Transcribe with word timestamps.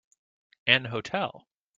An 0.65 0.85
hotel. 0.85 1.47